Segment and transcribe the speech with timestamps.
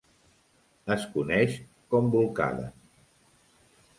[0.95, 1.59] Es coneix
[1.93, 2.65] com bolcada.